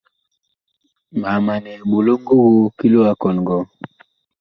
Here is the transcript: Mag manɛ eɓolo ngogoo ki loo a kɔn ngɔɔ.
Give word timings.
Mag 1.21 1.37
manɛ 1.45 1.69
eɓolo 1.81 2.13
ngogoo 2.21 2.61
ki 2.77 2.85
loo 2.93 3.05
a 3.09 3.13
kɔn 3.21 3.35
ngɔɔ. 3.43 3.63